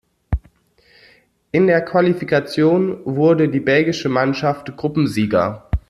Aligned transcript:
In 1.51 1.67
der 1.67 1.81
Qualifikation 1.85 3.05
wurde 3.05 3.49
die 3.49 3.59
belgische 3.59 4.09
Mannschaft 4.09 4.75
Gruppensieger. 4.75 5.69